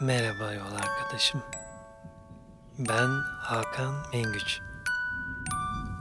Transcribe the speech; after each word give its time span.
Merhaba 0.00 0.52
yol 0.52 0.72
arkadaşım. 0.72 1.42
Ben 2.78 3.08
Hakan 3.40 3.94
Mengüç. 4.12 4.60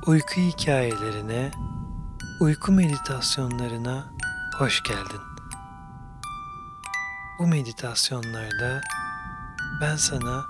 Uyku 0.06 0.36
hikayelerine, 0.36 1.52
uyku 2.40 2.72
meditasyonlarına 2.72 4.06
hoş 4.58 4.84
geldin. 4.84 5.22
Bu 7.40 7.48
meditasyonlarda 7.48 8.82
ben 9.82 9.96
sana 9.96 10.46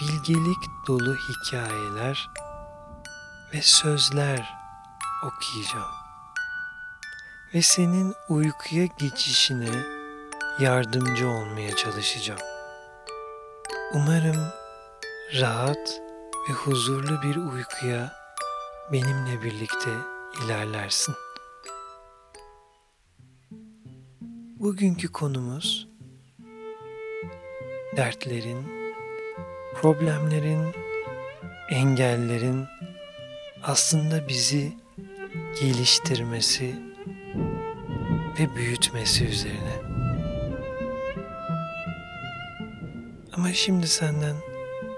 bilgelik 0.00 0.86
dolu 0.86 1.16
hikayeler 1.16 2.30
ve 3.54 3.62
sözler 3.62 4.54
okuyacağım. 5.22 5.94
Ve 7.54 7.62
senin 7.62 8.14
uykuya 8.28 8.86
geçişine 8.86 9.84
yardımcı 10.58 11.28
olmaya 11.28 11.76
çalışacağım. 11.76 12.57
Umarım 13.94 14.36
rahat 15.40 16.00
ve 16.48 16.52
huzurlu 16.52 17.22
bir 17.22 17.36
uykuya 17.36 18.12
benimle 18.92 19.42
birlikte 19.42 19.90
ilerlersin. 20.44 21.14
Bugünkü 24.60 25.12
konumuz 25.12 25.88
dertlerin, 27.96 28.66
problemlerin, 29.74 30.74
engellerin 31.70 32.66
aslında 33.62 34.28
bizi 34.28 34.72
geliştirmesi 35.60 36.76
ve 38.38 38.56
büyütmesi 38.56 39.24
üzerine. 39.24 39.87
Ama 43.38 43.52
şimdi 43.52 43.88
senden 43.88 44.36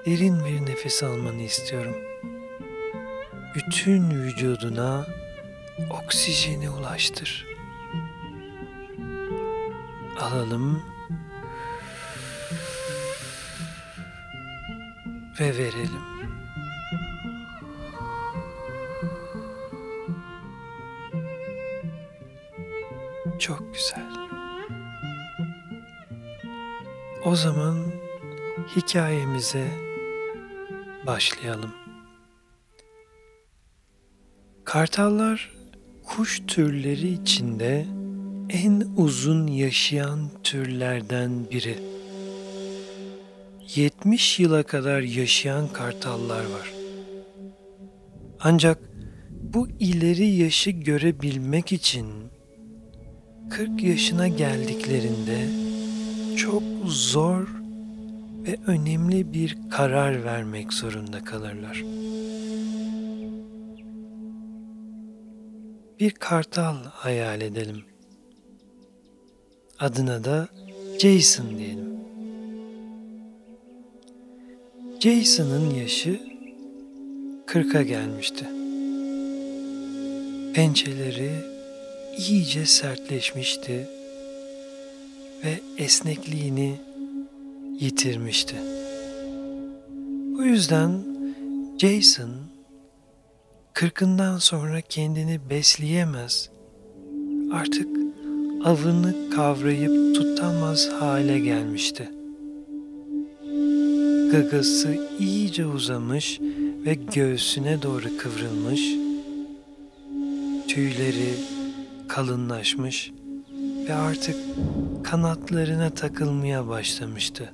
derin 0.07 0.45
bir 0.45 0.67
nefes 0.67 1.03
almanı 1.03 1.43
istiyorum. 1.43 1.97
Bütün 3.55 4.11
vücuduna 4.11 5.07
oksijeni 5.91 6.71
ulaştır. 6.71 7.47
Alalım 10.21 10.83
ve 15.41 15.59
verelim. 15.59 16.03
Çok 23.39 23.75
güzel. 23.75 24.07
O 27.25 27.37
zaman 27.37 28.00
hikayemize 28.77 29.69
başlayalım. 31.07 31.75
Kartallar 34.65 35.53
kuş 36.05 36.43
türleri 36.47 37.09
içinde 37.09 37.87
en 38.49 38.85
uzun 38.97 39.47
yaşayan 39.47 40.31
türlerden 40.43 41.51
biri. 41.51 41.79
70 43.77 44.41
yıla 44.41 44.63
kadar 44.63 45.01
yaşayan 45.01 45.69
kartallar 45.73 46.45
var. 46.45 46.73
Ancak 48.41 48.79
bu 49.31 49.69
ileri 49.69 50.27
yaşı 50.27 50.71
görebilmek 50.71 51.73
için 51.73 52.07
40 53.51 53.83
yaşına 53.83 54.29
geldiklerinde 54.29 55.49
çok 56.37 56.63
zor 56.87 57.60
ve 58.47 58.57
önemli 58.67 59.33
bir 59.33 59.59
karar 59.71 60.25
vermek 60.25 60.73
zorunda 60.73 61.25
kalırlar. 61.25 61.85
Bir 66.01 66.11
kartal 66.11 66.77
hayal 66.85 67.41
edelim. 67.41 67.85
Adına 69.79 70.25
da 70.25 70.49
Jason 70.99 71.59
diyelim. 71.59 71.91
Jason'ın 75.01 75.75
yaşı 75.75 76.21
40'a 77.47 77.83
gelmişti. 77.83 78.45
Pençeleri 80.55 81.31
iyice 82.19 82.67
sertleşmişti 82.67 83.89
ve 85.45 85.61
esnekliğini 85.79 86.90
yitirmişti. 87.79 88.57
Bu 90.39 90.43
yüzden 90.45 90.91
Jason 91.79 92.31
kırkından 93.73 94.39
sonra 94.39 94.81
kendini 94.81 95.41
besleyemez, 95.51 96.51
artık 97.53 97.89
avını 98.65 99.15
kavrayıp 99.31 100.15
tutamaz 100.15 100.89
hale 100.89 101.39
gelmişti. 101.39 102.11
Gagası 104.33 104.99
iyice 105.19 105.67
uzamış 105.67 106.41
ve 106.85 106.95
göğsüne 106.95 107.83
doğru 107.83 108.17
kıvrılmış, 108.19 108.81
tüyleri 110.69 111.35
kalınlaşmış 112.09 113.13
ve 113.89 113.95
artık 113.95 114.37
kanatlarına 115.03 115.91
takılmaya 115.91 116.69
başlamıştı. 116.69 117.53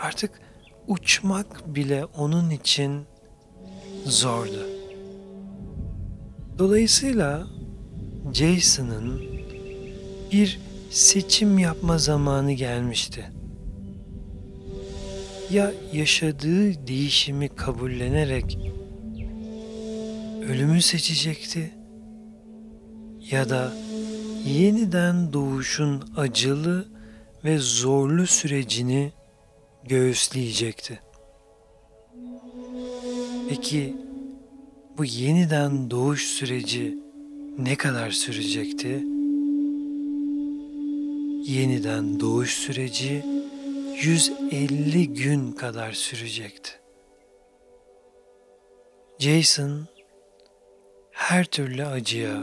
Artık 0.00 0.40
uçmak 0.86 1.74
bile 1.74 2.04
onun 2.04 2.50
için 2.50 3.02
zordu. 4.06 4.66
Dolayısıyla 6.58 7.46
Jason'ın 8.32 9.22
bir 10.32 10.60
seçim 10.90 11.58
yapma 11.58 11.98
zamanı 11.98 12.52
gelmişti. 12.52 13.30
Ya 15.50 15.72
yaşadığı 15.92 16.86
değişimi 16.86 17.48
kabullenerek 17.48 18.58
ölümü 20.48 20.82
seçecekti 20.82 21.70
ya 23.30 23.48
da 23.50 23.72
yeniden 24.46 25.32
doğuşun 25.32 26.02
acılı 26.16 26.88
ve 27.44 27.58
zorlu 27.58 28.26
sürecini 28.26 29.12
göğüsleyecekti. 29.84 31.00
Peki 33.48 33.96
bu 34.98 35.04
yeniden 35.04 35.90
doğuş 35.90 36.24
süreci 36.24 36.98
ne 37.58 37.76
kadar 37.76 38.10
sürecekti? 38.10 39.04
Yeniden 41.52 42.20
doğuş 42.20 42.50
süreci 42.50 43.24
150 44.02 45.14
gün 45.14 45.52
kadar 45.52 45.92
sürecekti. 45.92 46.70
Jason 49.18 49.86
her 51.10 51.44
türlü 51.44 51.86
acıya, 51.86 52.42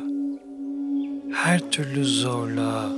her 1.34 1.72
türlü 1.72 2.06
zorluğa, 2.06 2.92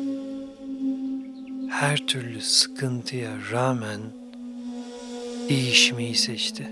her 1.70 1.98
türlü 1.98 2.42
sıkıntıya 2.42 3.32
rağmen 3.52 4.19
değişmeyi 5.50 6.16
seçti 6.16 6.68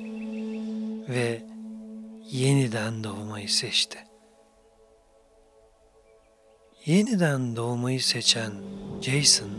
ve 1.10 1.42
yeniden 2.32 3.04
doğmayı 3.04 3.50
seçti. 3.50 4.00
Yeniden 6.86 7.56
doğmayı 7.56 8.02
seçen 8.02 8.52
Jason 9.02 9.50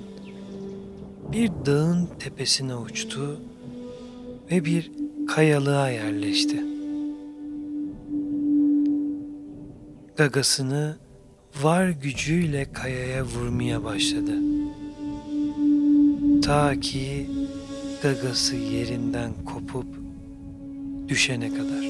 bir 1.32 1.50
dağın 1.66 2.08
tepesine 2.19 2.76
uçtu 2.76 3.40
ve 4.50 4.64
bir 4.64 4.90
kayalığa 5.28 5.90
yerleşti. 5.90 6.64
Gagasını 10.16 10.96
var 11.62 11.88
gücüyle 11.88 12.72
kayaya 12.72 13.25
vurmaya 13.25 13.84
başladı. 13.84 14.32
Ta 16.42 16.81
ki 16.81 17.26
gagası 18.02 18.56
yerinden 18.56 19.32
kopup 19.44 19.86
düşene 21.08 21.48
kadar. 21.48 21.84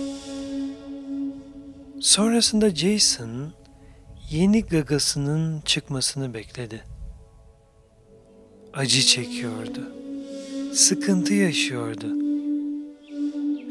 Sonrasında 2.00 2.70
Jason 2.70 3.52
yeni 4.30 4.62
gagasının 4.64 5.60
çıkmasını 5.60 6.34
bekledi. 6.34 6.84
Acı 8.74 9.00
çekiyordu. 9.00 9.92
Sıkıntı 10.72 11.34
yaşıyordu. 11.34 12.06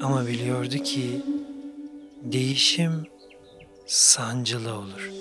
Ama 0.02 0.28
biliyordu 0.28 0.76
ki 0.76 1.22
değişim 2.24 2.92
sancılı 3.86 4.74
olur. 4.74 5.12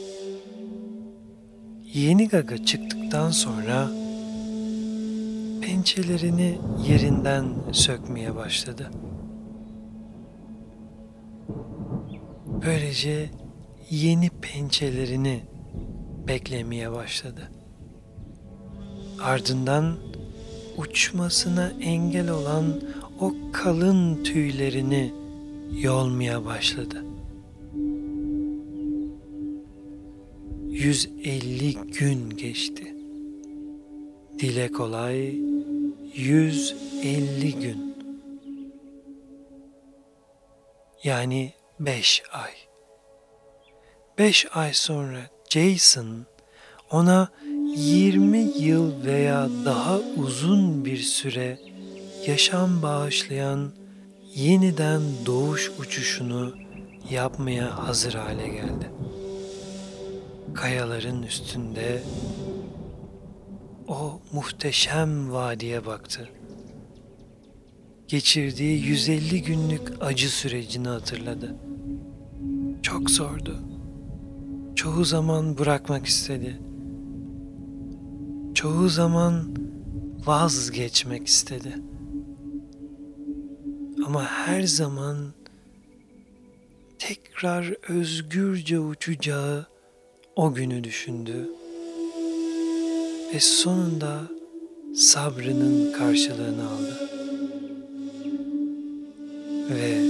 Yeni 1.94 2.28
gaga 2.28 2.64
çıktıktan 2.64 3.30
sonra 3.30 3.90
pençelerini 5.60 6.58
yerinden 6.88 7.46
sökmeye 7.72 8.36
başladı. 8.36 8.90
Böylece 12.66 13.30
yeni 13.90 14.30
pençelerini 14.30 15.42
beklemeye 16.28 16.92
başladı. 16.92 17.50
Ardından 19.22 19.96
uçmasına 20.76 21.72
engel 21.80 22.30
olan 22.30 22.80
o 23.20 23.34
kalın 23.52 24.24
tüylerini 24.24 25.12
yolmaya 25.80 26.44
başladı. 26.44 27.04
150 30.68 31.74
gün 31.74 32.30
geçti. 32.30 32.95
Dile 34.38 34.72
kolay 34.72 35.34
150 36.14 37.60
gün. 37.60 37.96
Yani 41.04 41.52
5 41.80 42.22
ay. 42.32 42.52
5 44.18 44.46
ay 44.54 44.74
sonra 44.74 45.20
Jason 45.48 46.26
ona 46.90 47.28
20 47.76 48.38
yıl 48.38 49.04
veya 49.04 49.48
daha 49.64 49.98
uzun 50.16 50.84
bir 50.84 50.98
süre 50.98 51.58
yaşam 52.26 52.82
bağışlayan 52.82 53.72
yeniden 54.34 55.02
doğuş 55.26 55.70
uçuşunu 55.78 56.54
yapmaya 57.10 57.86
hazır 57.86 58.14
hale 58.14 58.48
geldi. 58.48 58.90
Kayaların 60.54 61.22
üstünde 61.22 62.02
o 63.88 64.20
muhteşem 64.32 65.32
vadiye 65.32 65.86
baktı. 65.86 66.28
Geçirdiği 68.08 68.86
150 68.86 69.42
günlük 69.42 69.92
acı 70.00 70.30
sürecini 70.30 70.88
hatırladı. 70.88 71.56
Çok 72.82 73.10
zordu. 73.10 73.60
Çoğu 74.74 75.04
zaman 75.04 75.58
bırakmak 75.58 76.06
istedi. 76.06 76.60
Çoğu 78.54 78.88
zaman 78.88 79.56
vazgeçmek 80.26 81.26
istedi. 81.26 81.74
Ama 84.06 84.24
her 84.24 84.62
zaman 84.62 85.16
tekrar 86.98 87.74
özgürce 87.88 88.80
uçacağı 88.80 89.66
o 90.36 90.54
günü 90.54 90.84
düşündü 90.84 91.48
ve 93.36 93.40
sonunda 93.40 94.20
sabrının 94.94 95.92
karşılığını 95.92 96.68
aldı. 96.68 97.08
Ve 99.70 100.00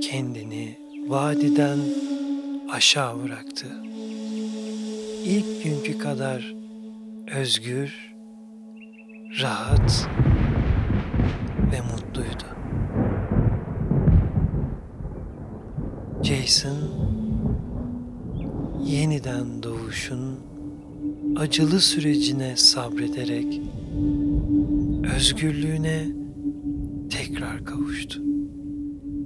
kendini 0.00 0.78
vadiden 1.08 1.78
aşağı 2.70 3.22
bıraktı. 3.22 3.66
İlk 5.24 5.64
günkü 5.64 5.98
kadar 5.98 6.54
özgür, 7.34 8.14
rahat 9.42 10.08
ve 11.72 11.80
mutluydu. 11.80 12.46
Jason 16.22 16.78
yeniden 18.84 19.62
doğuşun 19.62 20.55
acılı 21.38 21.80
sürecine 21.80 22.56
sabrederek 22.56 23.60
özgürlüğüne 25.16 26.06
tekrar 27.10 27.64
kavuştu. 27.64 28.20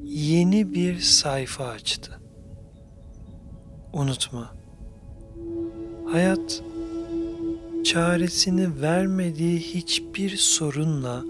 Yeni 0.05 0.75
bir 0.75 0.99
sayfa 0.99 1.65
açtı. 1.65 2.21
Unutma. 3.93 4.55
Hayat 6.13 6.63
çaresini 7.85 8.81
vermediği 8.81 9.59
hiçbir 9.59 10.37
sorunla 10.37 11.25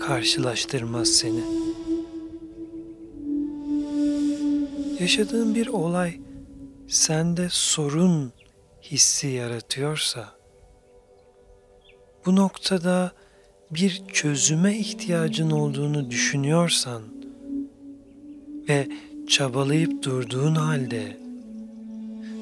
karşılaştırmaz 0.00 1.08
seni. 1.08 1.42
Yaşadığın 5.00 5.54
bir 5.54 5.66
olay 5.66 6.20
sende 6.88 7.48
sorun 7.50 8.32
hissi 8.82 9.28
yaratıyorsa, 9.28 10.28
bu 12.26 12.36
noktada 12.36 13.12
bir 13.70 14.02
çözüme 14.12 14.78
ihtiyacın 14.78 15.50
olduğunu 15.50 16.10
düşünüyorsan 16.10 17.02
ve 18.68 18.88
çabalayıp 19.28 20.02
durduğun 20.02 20.54
halde 20.54 21.16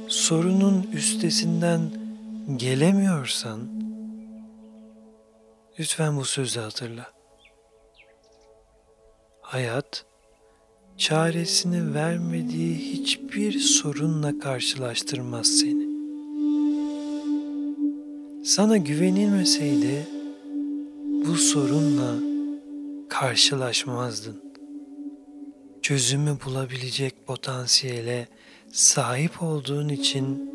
sorunun 0.08 0.82
üstesinden 0.92 1.80
gelemiyorsan 2.56 3.60
lütfen 5.78 6.16
bu 6.16 6.24
sözü 6.24 6.60
hatırla. 6.60 7.12
Hayat 9.40 10.04
çaresini 10.96 11.94
vermediği 11.94 12.78
hiçbir 12.78 13.58
sorunla 13.58 14.38
karşılaştırmaz 14.38 15.46
seni. 15.46 15.89
Sana 18.44 18.76
güvenilmeseydi 18.76 20.06
bu 21.26 21.34
sorunla 21.34 22.14
karşılaşmazdın. 23.08 24.40
Çözümü 25.82 26.38
bulabilecek 26.46 27.26
potansiyele 27.26 28.28
sahip 28.72 29.42
olduğun 29.42 29.88
için 29.88 30.50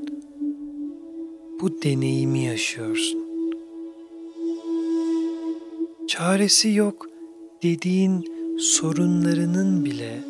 bu 1.61 1.81
deneyimi 1.81 2.39
yaşıyorsun. 2.39 3.25
Çaresi 6.07 6.69
yok 6.69 7.07
dediğin 7.63 8.25
sorunlarının 8.59 9.85
bile 9.85 10.23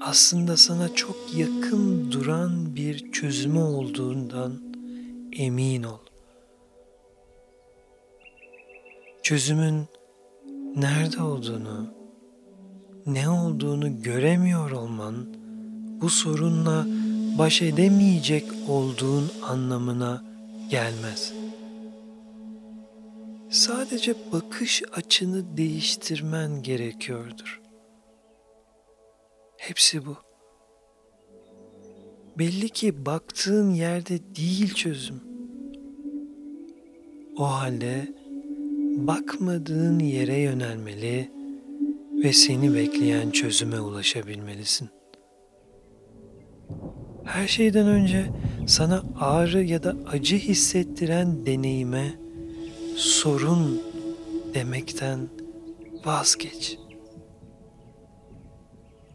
aslında 0.00 0.56
sana 0.56 0.94
çok 0.94 1.16
yakın 1.36 2.12
duran 2.12 2.76
bir 2.76 3.12
çözümü 3.12 3.58
olduğundan 3.58 4.69
emin 5.32 5.82
ol. 5.82 5.98
Çözümün 9.22 9.86
nerede 10.76 11.22
olduğunu, 11.22 11.94
ne 13.06 13.28
olduğunu 13.28 14.02
göremiyor 14.02 14.70
olman 14.70 15.26
bu 16.00 16.10
sorunla 16.10 16.86
baş 17.38 17.62
edemeyecek 17.62 18.44
olduğun 18.68 19.30
anlamına 19.42 20.24
gelmez. 20.70 21.32
Sadece 23.50 24.14
bakış 24.32 24.82
açını 24.92 25.56
değiştirmen 25.56 26.62
gerekiyordur. 26.62 27.60
Hepsi 29.56 30.06
bu. 30.06 30.29
Belli 32.40 32.68
ki 32.68 33.06
baktığın 33.06 33.70
yerde 33.70 34.18
değil 34.36 34.74
çözüm. 34.74 35.20
O 37.36 37.44
halde 37.44 38.14
bakmadığın 38.96 39.98
yere 39.98 40.38
yönelmeli 40.38 41.30
ve 42.24 42.32
seni 42.32 42.74
bekleyen 42.74 43.30
çözüme 43.30 43.80
ulaşabilmelisin. 43.80 44.88
Her 47.24 47.48
şeyden 47.48 47.86
önce 47.86 48.26
sana 48.66 49.02
ağrı 49.20 49.62
ya 49.62 49.82
da 49.82 49.96
acı 50.06 50.36
hissettiren 50.36 51.46
deneyime 51.46 52.14
sorun 52.96 53.82
demekten 54.54 55.28
vazgeç. 56.04 56.78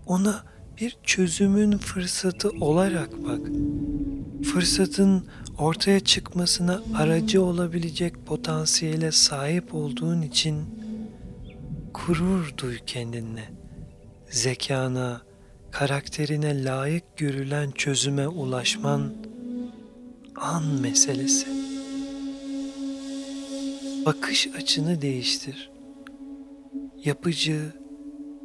Ona 0.05 0.54
bir 0.77 0.97
çözümün 1.03 1.77
fırsatı 1.77 2.49
olarak 2.49 3.09
bak. 3.23 3.39
Fırsatın 4.43 5.25
ortaya 5.57 5.99
çıkmasına 5.99 6.81
aracı 6.95 7.43
olabilecek 7.43 8.25
potansiyele 8.25 9.11
sahip 9.11 9.75
olduğun 9.75 10.21
için 10.21 10.65
gurur 11.93 12.53
duy 12.57 12.77
kendinle. 12.85 13.49
Zekana, 14.29 15.21
karakterine 15.71 16.63
layık 16.63 17.17
görülen 17.17 17.71
çözüme 17.71 18.27
ulaşman 18.27 19.13
an 20.35 20.63
meselesi. 20.81 21.47
Bakış 24.05 24.47
açını 24.47 25.01
değiştir. 25.01 25.71
Yapıcı, 27.05 27.61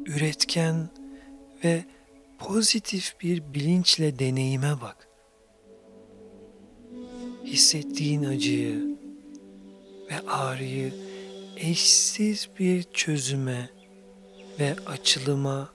üretken 0.05 0.89
ve 1.63 1.85
pozitif 2.47 3.19
bir 3.21 3.53
bilinçle 3.53 4.19
deneyime 4.19 4.81
bak. 4.81 5.07
Hissettiğin 7.43 8.23
acıyı 8.23 8.97
ve 10.11 10.29
ağrıyı 10.29 10.93
eşsiz 11.57 12.49
bir 12.59 12.83
çözüme 12.83 13.69
ve 14.59 14.75
açılıma 14.85 15.69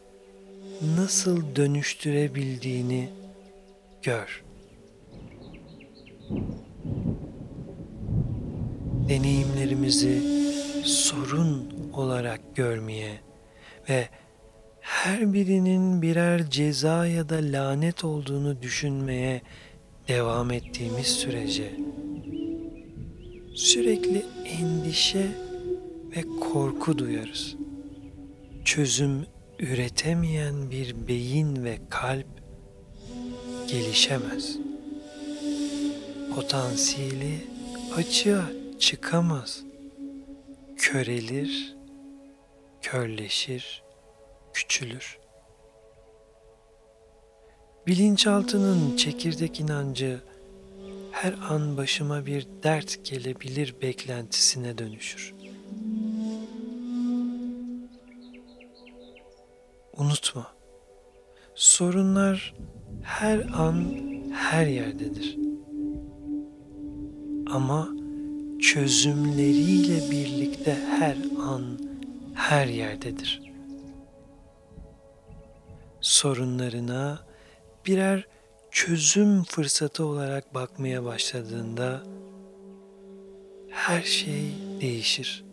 nasıl 0.96 1.56
dönüştürebildiğini 1.56 3.08
gör. 4.02 4.44
Deneyimlerimizi 9.08 10.22
sorun 10.84 11.74
olarak 11.92 12.56
görmeye 12.56 13.20
ve 13.88 14.08
her 14.86 15.32
birinin 15.32 16.02
birer 16.02 16.50
ceza 16.50 17.06
ya 17.06 17.28
da 17.28 17.36
lanet 17.42 18.04
olduğunu 18.04 18.62
düşünmeye 18.62 19.42
devam 20.08 20.50
ettiğimiz 20.50 21.06
sürece 21.06 21.72
sürekli 23.54 24.24
endişe 24.44 25.26
ve 26.16 26.22
korku 26.40 26.98
duyarız. 26.98 27.56
Çözüm 28.64 29.26
üretemeyen 29.58 30.70
bir 30.70 31.08
beyin 31.08 31.64
ve 31.64 31.78
kalp 31.90 32.26
gelişemez. 33.68 34.58
Potansiyeli 36.34 37.38
açığa 37.96 38.50
çıkamaz. 38.78 39.62
Körelir, 40.76 41.76
körleşir, 42.82 43.85
küçülür. 44.56 45.18
Bilinçaltının 47.86 48.96
çekirdek 48.96 49.60
inancı 49.60 50.20
her 51.12 51.34
an 51.50 51.76
başıma 51.76 52.26
bir 52.26 52.46
dert 52.62 53.04
gelebilir 53.04 53.74
beklentisine 53.82 54.78
dönüşür. 54.78 55.34
Unutma, 59.96 60.46
sorunlar 61.54 62.54
her 63.02 63.38
an 63.38 63.84
her 64.34 64.66
yerdedir. 64.66 65.36
Ama 67.50 67.88
çözümleriyle 68.60 70.10
birlikte 70.10 70.76
her 70.98 71.16
an 71.40 71.78
her 72.34 72.66
yerdedir. 72.66 73.45
Sorunlarına 76.06 77.26
birer 77.86 78.26
çözüm 78.70 79.44
fırsatı 79.44 80.04
olarak 80.04 80.54
bakmaya 80.54 81.04
başladığında 81.04 82.02
her 83.70 84.02
şey 84.02 84.54
değişir. 84.80 85.44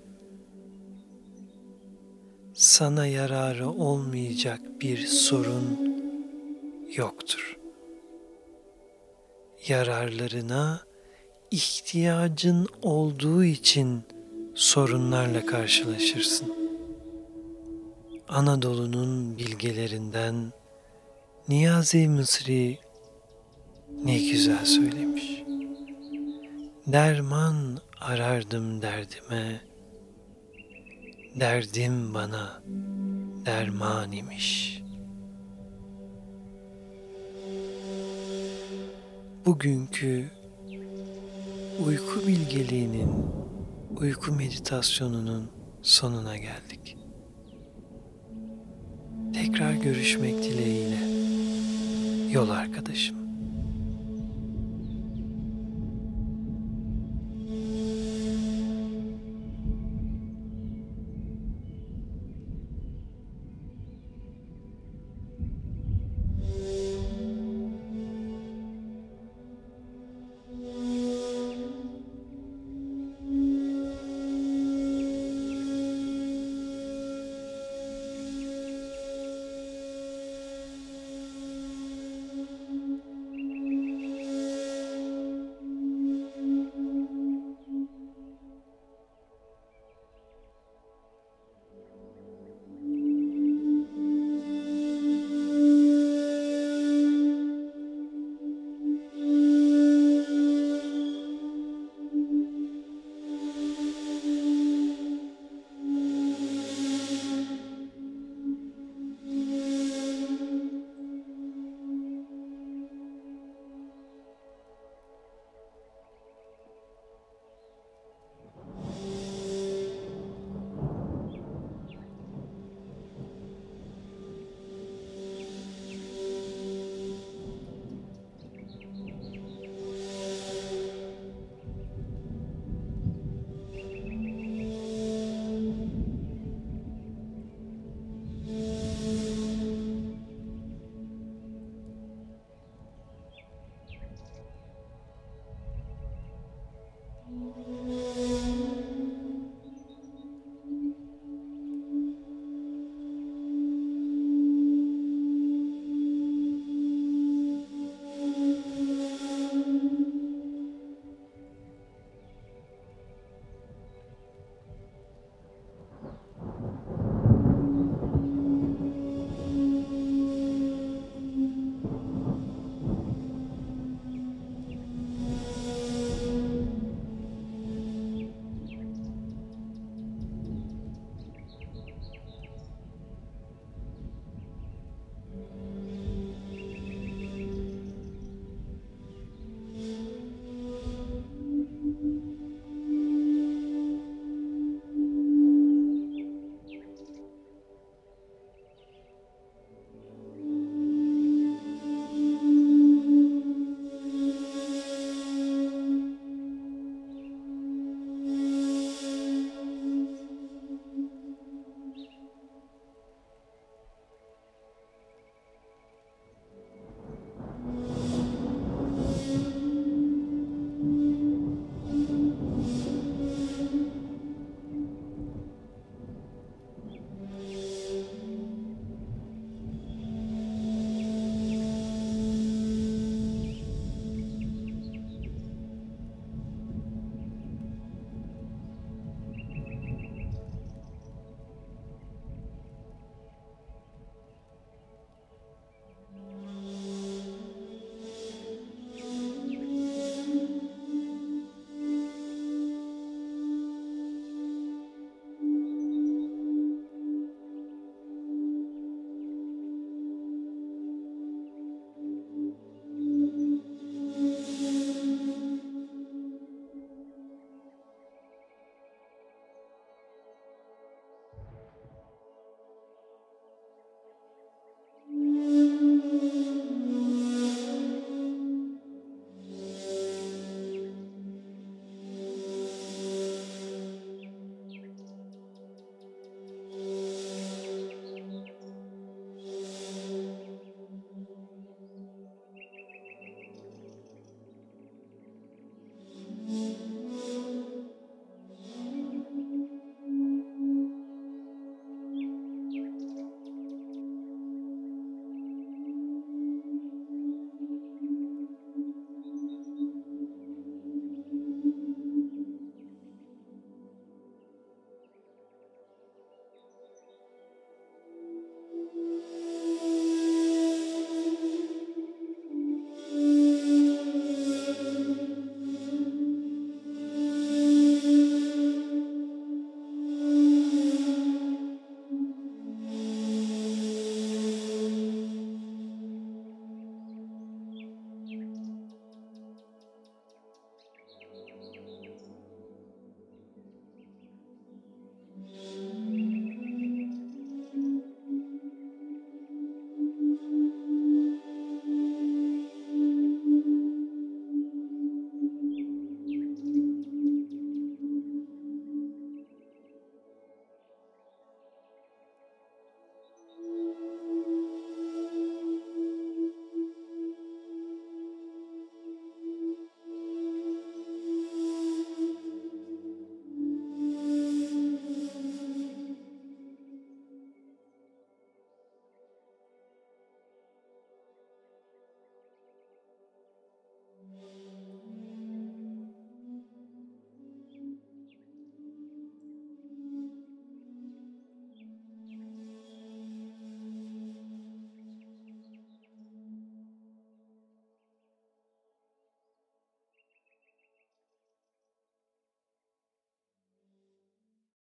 Sana 2.53 3.07
yararı 3.07 3.69
olmayacak 3.69 4.59
bir 4.81 5.07
sorun 5.07 5.79
yoktur. 6.95 7.57
Yararlarına 9.67 10.81
ihtiyacın 11.51 12.67
olduğu 12.81 13.43
için 13.43 14.03
sorunlarla 14.55 15.45
karşılaşırsın. 15.45 16.62
Anadolu'nun 18.33 19.37
bilgelerinden 19.37 20.53
Niyazi 21.47 22.07
Mısri 22.07 22.79
ne 24.03 24.19
güzel 24.19 24.65
söylemiş. 24.65 25.43
Derman 26.87 27.79
arardım 28.01 28.81
derdime, 28.81 29.61
derdim 31.39 32.13
bana 32.13 32.63
derman 33.45 34.11
imiş. 34.11 34.81
Bugünkü 39.45 40.31
uyku 41.85 42.27
bilgeliğinin, 42.27 43.25
uyku 43.97 44.31
meditasyonunun 44.31 45.51
sonuna 45.81 46.37
geldik. 46.37 47.02
Tekrar 49.33 49.73
görüşmek 49.73 50.43
dileğiyle 50.43 50.99
yol 52.31 52.49
arkadaşım. 52.49 53.22